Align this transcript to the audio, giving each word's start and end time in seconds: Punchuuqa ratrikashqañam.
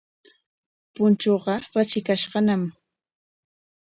Punchuuqa 0.95 1.55
ratrikashqañam. 1.75 2.63